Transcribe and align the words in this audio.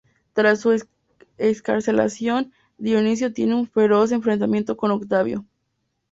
Tras 0.33 0.61
su 0.61 0.83
excarcelación, 1.37 2.51
Dionisio 2.79 3.33
tiene 3.33 3.53
un 3.53 3.67
feroz 3.67 4.11
enfrentamiento 4.11 4.75
con 4.75 4.89
Octavio. 4.89 5.45